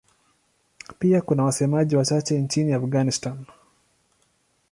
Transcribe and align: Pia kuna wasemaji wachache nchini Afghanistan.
Pia 0.99 1.21
kuna 1.21 1.43
wasemaji 1.43 1.95
wachache 1.95 2.41
nchini 2.41 2.73
Afghanistan. 2.73 3.45